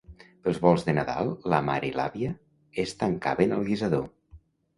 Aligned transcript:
Pels 0.45 0.55
volts 0.61 0.85
de 0.87 0.95
Nadal, 0.97 1.29
la 1.53 1.59
mare 1.67 1.89
i 1.89 1.91
l’àvia 1.99 2.33
es 2.85 2.97
tancaven 3.03 3.55
al 3.61 3.71
guisador. 3.71 4.05